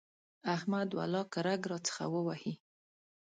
احمد 0.55 0.89
ولاکه 0.99 1.39
رګ 1.47 1.61
راڅخه 1.71 2.05
ووهي. 2.13 2.53